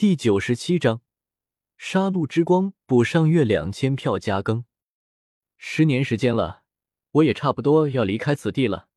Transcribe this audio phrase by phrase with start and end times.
[0.00, 1.02] 第九十七章，
[1.76, 4.64] 杀戮之光补上月两千票加更。
[5.58, 6.62] 十年时间了，
[7.10, 8.88] 我也差不多要离开此地了。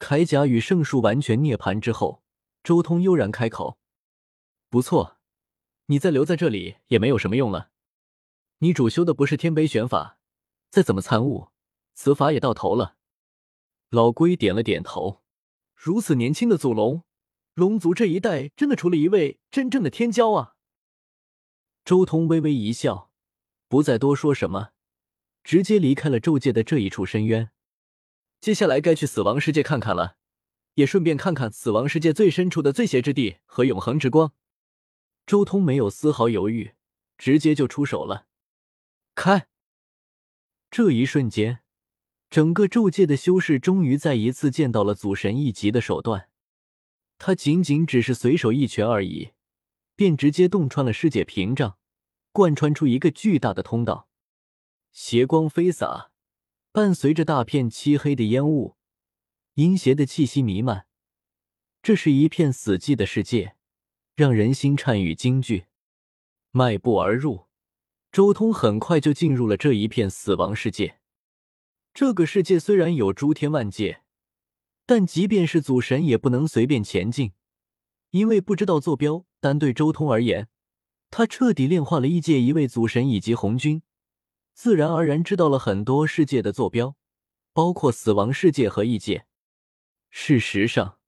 [0.00, 2.24] 铠甲与圣树完全涅槃之后，
[2.64, 3.78] 周通悠然开口
[4.68, 5.18] ：“不错，
[5.86, 7.70] 你再留在这里也没有什么用了。
[8.58, 10.18] 你主修的不是天杯玄法，
[10.68, 11.50] 再怎么参悟，
[11.94, 12.96] 此法也到头了。”
[13.90, 15.22] 老龟点了点头。
[15.76, 17.04] 如此年轻的祖龙。
[17.58, 20.54] 龙族这一代真的出了一位真正的天骄啊！
[21.84, 23.10] 周通微微一笑，
[23.66, 24.68] 不再多说什么，
[25.42, 27.50] 直接离开了咒界的这一处深渊。
[28.40, 30.18] 接下来该去死亡世界看看了，
[30.74, 34.32] 也顺便看看死亡世界最深处的最邪之地和永恒之光。
[35.26, 36.74] 周通没有丝毫犹豫，
[37.16, 38.28] 直接就出手了。
[39.16, 39.48] 开！
[40.70, 41.64] 这一瞬间，
[42.30, 46.28] 整个咒界的修士终于再一次见到了祖神一级的手段。
[47.18, 49.32] 他仅仅只是随手一拳而已，
[49.96, 51.76] 便直接洞穿了世界屏障，
[52.32, 54.08] 贯穿出一个巨大的通道。
[54.92, 56.10] 邪光飞洒，
[56.72, 58.76] 伴随着大片漆黑的烟雾，
[59.54, 60.86] 阴邪的气息弥漫。
[61.82, 63.56] 这是一片死寂的世界，
[64.14, 65.66] 让人心颤与惊惧。
[66.50, 67.46] 迈步而入，
[68.10, 71.00] 周通很快就进入了这一片死亡世界。
[71.92, 74.02] 这个世界虽然有诸天万界。
[74.88, 77.32] 但即便是祖神也不能随便前进，
[78.08, 79.26] 因为不知道坐标。
[79.38, 80.48] 单对周通而言，
[81.10, 83.82] 他彻底炼化了异界一位祖神以及红军，
[84.54, 86.96] 自然而然知道了很多世界的坐标，
[87.52, 89.26] 包括死亡世界和异界。
[90.08, 90.98] 事实上，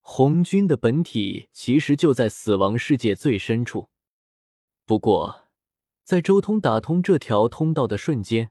[0.00, 3.90] 红军的本体其实就在死亡世界最深处。
[4.86, 5.50] 不过，
[6.04, 8.50] 在周通打通这条通道的瞬间，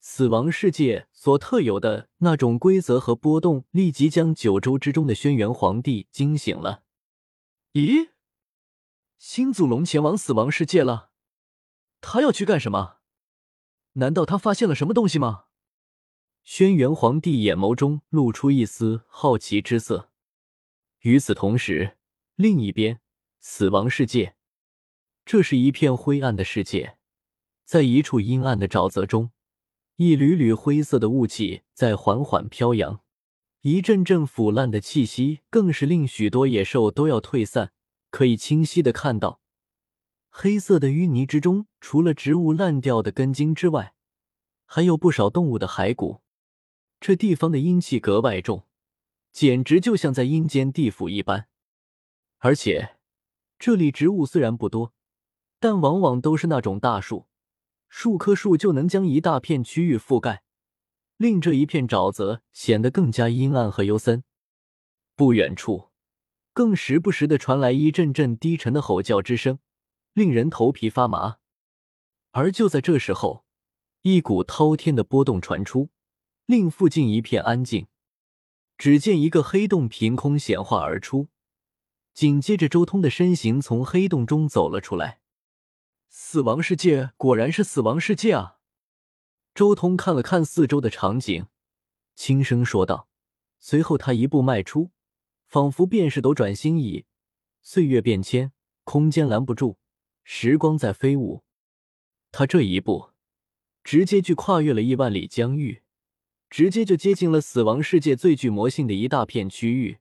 [0.00, 6.84] 死亡世界所特有的那种规则和波动，立即将九州之中的轩辕皇帝惊醒了。
[7.74, 8.10] 咦，
[9.18, 11.10] 新祖龙前往死亡世界了？
[12.00, 12.96] 他要去干什么？
[13.92, 15.44] 难道他发现了什么东西吗？
[16.44, 20.10] 轩辕皇帝眼眸中露出一丝好奇之色。
[21.00, 21.98] 与此同时，
[22.36, 23.00] 另一边，
[23.38, 24.34] 死亡世界，
[25.26, 26.96] 这是一片灰暗的世界，
[27.66, 29.30] 在一处阴暗的沼泽中。
[30.02, 33.02] 一缕缕灰色的雾气在缓缓飘扬，
[33.60, 37.72] 一阵阵腐烂的气息更是令许多野兽都要退散。
[38.08, 39.42] 可以清晰的看到，
[40.30, 43.92] 黑色的淤泥之中，除了植物烂掉的根茎之外，
[44.64, 46.22] 还有不少动物的骸骨。
[46.98, 48.64] 这地方的阴气格外重，
[49.30, 51.48] 简直就像在阴间地府一般。
[52.38, 52.96] 而且，
[53.58, 54.94] 这里植物虽然不多，
[55.58, 57.26] 但往往都是那种大树。
[57.90, 60.42] 数棵树就能将一大片区域覆盖，
[61.16, 64.22] 令这一片沼泽显得更加阴暗和幽森。
[65.16, 65.90] 不远处，
[66.54, 69.58] 更时不时的传来一阵阵低沉的吼叫之声，
[70.14, 71.38] 令人头皮发麻。
[72.30, 73.44] 而就在这时候，
[74.02, 75.90] 一股滔天的波动传出，
[76.46, 77.88] 令附近一片安静。
[78.78, 81.28] 只见一个黑洞凭空显化而出，
[82.14, 85.19] 紧接着周通的身形从黑洞中走了出来。
[86.12, 88.58] 死亡世界果然是死亡世界啊！
[89.54, 91.46] 周通看了看四周的场景，
[92.16, 93.08] 轻声说道。
[93.60, 94.90] 随后他一步迈出，
[95.46, 97.04] 仿佛便是斗转星移，
[97.62, 98.50] 岁月变迁，
[98.82, 99.76] 空间拦不住，
[100.24, 101.44] 时光在飞舞。
[102.32, 103.10] 他这一步，
[103.84, 105.82] 直接就跨越了亿万里疆域，
[106.48, 109.98] 直接就接近了死亡世界最具魔性的一大片区域。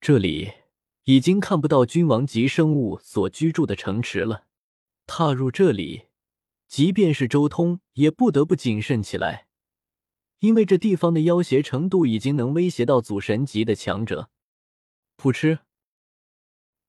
[0.00, 0.50] 这里
[1.04, 4.46] 已经看不到君王级生物所居住的城池了。
[5.12, 6.06] 踏入这里，
[6.68, 9.48] 即便是周通也不得不谨慎起来，
[10.38, 14.30] 因为这地方的妖邪程度已经能威胁到祖神级的强者。
[15.16, 15.58] 噗嗤，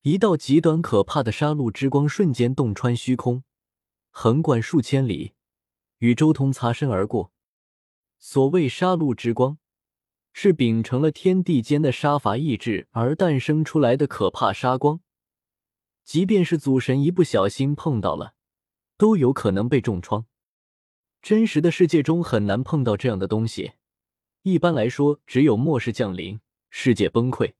[0.04, 3.44] 一道极端可怕的杀戮之光瞬间洞穿虚空，
[4.12, 5.34] 横贯数千里，
[5.98, 7.34] 与周通擦身而过。
[8.20, 9.58] 所谓杀戮之光，
[10.32, 15.02] 是秉承了天地间的杀伐意志而诞生出来的可怕杀光。
[16.03, 18.34] 即便是祖神一不小心碰到了，
[18.97, 20.26] 都有可能被重创。
[21.22, 23.73] 真实的世界中很难碰到这样的东西。
[24.41, 27.53] 一般来说，只有末世降临、世界崩溃、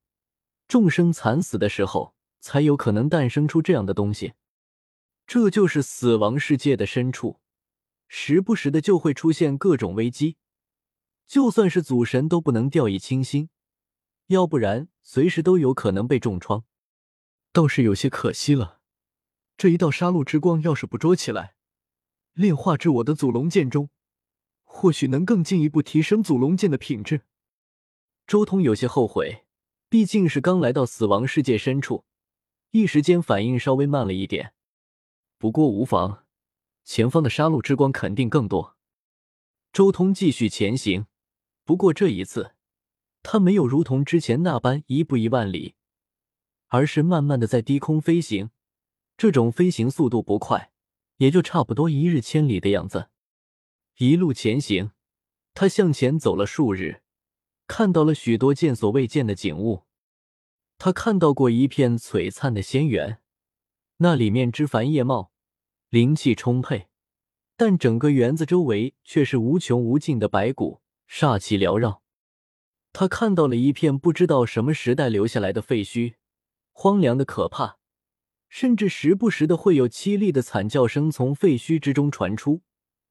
[0.68, 4.34] 众生惨死的时候，才有可能诞生出这样的东西。
[5.28, 7.40] 这就是死亡世界的深处，
[8.08, 10.38] 时不时的就会出现各种危机，
[11.28, 13.50] 就算是祖神都不能掉以轻心，
[14.28, 16.66] 要不然随时都有可能被重创。
[17.54, 18.80] 倒是有些可惜了，
[19.58, 21.56] 这一道杀戮之光要是捕捉起来，
[22.34, 23.90] 炼化至我的祖龙剑中，
[24.64, 27.24] 或许能更进一步提升祖龙剑的品质。
[28.26, 29.46] 周通有些后悔，
[29.90, 32.06] 毕竟是刚来到死亡世界深处，
[32.72, 34.54] 一时间反应稍微慢了一点。
[35.38, 36.24] 不过无妨，
[36.86, 38.78] 前方的杀戮之光肯定更多。
[39.74, 41.08] 周通继续前行，
[41.66, 42.56] 不过这一次
[43.22, 45.76] 他没有如同之前那般一步一万里，
[46.72, 48.50] 而是慢慢的在低空飞行。
[49.18, 50.72] 这种飞行速度不快，
[51.18, 53.10] 也就差不多一日千里的样子。
[53.98, 54.92] 一路前行，
[55.54, 57.02] 他向前走了数日，
[57.68, 59.84] 看到了许多见所未见的景物。
[60.78, 63.20] 他看到过一片璀璨的仙园，
[63.98, 65.32] 那里面枝繁叶茂，
[65.90, 66.88] 灵气充沛，
[67.58, 72.02] 但整个园子周围却是无穷无尽的白骨，煞气缭绕。
[72.94, 76.16] 他看到了一片不知道什么时代留下来的废墟，
[76.72, 77.78] 荒凉的可怕。
[78.50, 82.64] 甚至时不时的会有凄厉的惨叫声从废墟之中传出，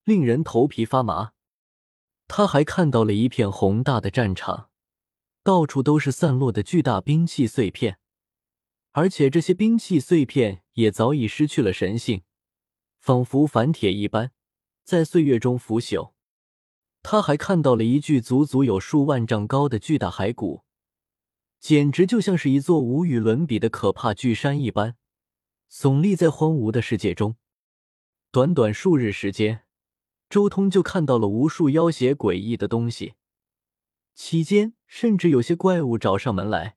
[0.04, 1.32] 令人头皮发麻。
[2.28, 4.68] 他还看到了一片宏大的战场，
[5.42, 7.98] 到处都是散落的巨大兵器碎片，
[8.92, 12.22] 而且这些兵器碎片也早已失去了神性，
[12.98, 14.32] 仿佛凡铁一般，
[14.84, 16.12] 在岁月中腐朽。
[17.02, 20.64] 他还看到了一具足足有数万丈高的巨大骸骨，
[21.60, 24.96] 简直就像是一座无与伦比的可怕巨山一般。
[25.70, 27.36] 耸立在荒芜的世界中，
[28.32, 29.64] 短短数日时间，
[30.28, 33.14] 周通就看到了无数妖邪诡异的东西。
[34.14, 36.76] 期间，甚至有些怪物找上门来，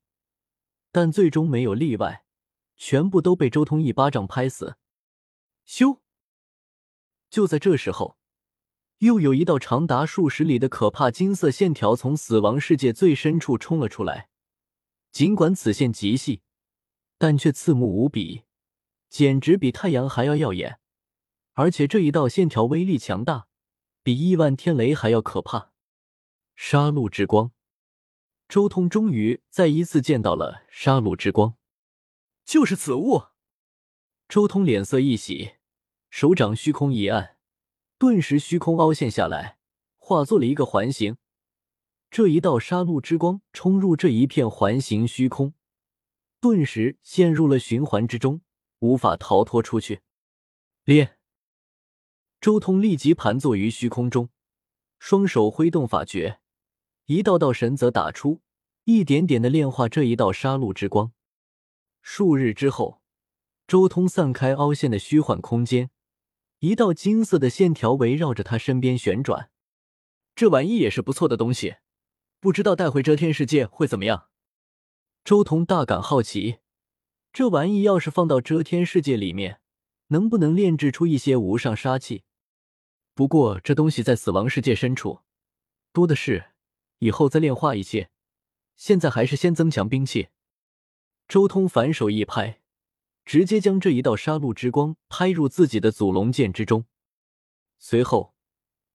[0.92, 2.26] 但最终没有例外，
[2.76, 4.76] 全部都被周通一巴掌拍死。
[5.66, 6.00] 咻！
[7.30, 8.18] 就在这时候，
[9.00, 14.30] 又有一道长达数十里的可怕金色线条从死亡世界最深处冲了出来。
[15.14, 16.42] 尽管此线极细，
[17.20, 18.44] 但却刺目无比。
[19.10, 20.80] 简直比太阳还要耀眼，
[21.54, 23.48] 而且这一道线条威力强大，
[24.02, 25.72] 比亿万天雷还要可怕。
[26.56, 27.52] 杀戮之光，
[28.48, 31.56] 周通终于再一次见到了杀戮之光，
[32.44, 33.26] 就是此物。
[34.28, 35.58] 周通脸色一喜，
[36.10, 37.38] 手掌虚空一按，
[38.00, 39.60] 顿时虚空凹陷下来，
[40.00, 41.18] 化作了一个环形。
[42.14, 45.56] 这一道杀戮之光冲入这一片环形虚空，
[46.40, 48.42] 顿时陷入了循环之中。
[48.82, 50.02] 无法逃脱出去。
[50.84, 51.18] 练，
[52.40, 54.30] 周通立即盘坐于虚空中，
[55.00, 56.40] 双手挥动法诀，
[57.06, 58.42] 一道道神则打出，
[58.84, 61.14] 一点点的炼化这一道杀戮之光。
[62.04, 63.02] 数日之后，
[63.66, 65.90] 周通散开凹陷的虚幻空间，
[66.60, 69.50] 一道金色的线条围绕着他身边旋转。
[70.36, 71.78] 这玩意也是不错的东西，
[72.44, 74.28] 不知道带回遮天世界会怎么样？
[75.24, 76.58] 周通大感好奇。
[77.32, 79.62] 这玩意要是放到遮天世界里面，
[80.08, 82.26] 能不能炼制出一些无上杀气？
[83.14, 85.22] 不过这东西在死亡世界深处
[85.94, 86.48] 多的是，
[87.00, 88.10] 以后再炼化一些。
[88.76, 90.28] 现在还是先增强兵器。
[91.30, 92.60] 周通反手一拍，
[93.24, 96.84] 直接将这一道杀戮之光拍入自己的祖龙剑之中。
[97.80, 98.36] 随后，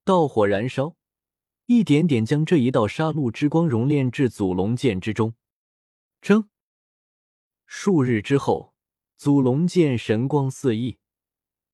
[0.05, 0.98] 道火燃烧，
[1.69, 5.35] 一点点将这一道杀戮之光熔炼至祖龙剑之中。
[6.23, 6.49] 争。
[7.67, 8.73] 数日之后，
[9.19, 10.97] 祖龙剑神光四溢，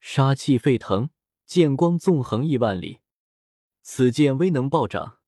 [0.01, 1.11] 杀气沸腾，
[1.47, 3.03] 剑光纵横亿万里。
[3.83, 5.19] 此剑威能暴涨，